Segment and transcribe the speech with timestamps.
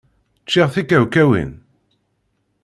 [0.43, 1.51] Ččiɣ tikawkawin.